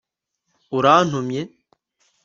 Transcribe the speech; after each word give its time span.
Urantumye 0.77 1.41